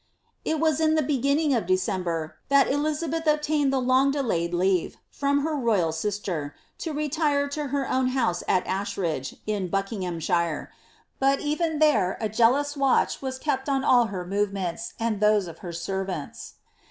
It 0.43 0.59
was 0.59 0.79
in 0.79 0.95
the 0.95 1.03
beginning 1.03 1.53
of 1.53 1.67
December, 1.67 2.37
that 2.49 2.67
Elizabeth 2.71 3.27
obtained 3.27 3.71
the 3.71 3.79
long 3.79 4.09
delayed 4.09 4.51
leave 4.51 4.97
from 5.11 5.41
her 5.41 5.51
ro3rai 5.55 5.93
sister 5.93 6.55
to 6.79 6.91
retire 6.91 7.47
to 7.49 7.67
her 7.67 7.87
own 7.87 8.07
house 8.07 8.41
at 8.47 8.65
Asheridge, 8.65 9.35
in 9.45 9.67
Buckinghamshire; 9.67 10.71
but 11.19 11.39
even 11.39 11.77
there 11.77 12.17
a 12.19 12.29
jealous 12.29 12.75
watch 12.75 13.21
was 13.21 13.37
kept 13.37 13.69
on 13.69 13.83
all 13.83 14.05
her 14.07 14.25
movements, 14.25 14.95
and 14.99 15.19
those 15.19 15.47
of 15.47 15.59
her 15.59 15.71
servants. 15.71 16.55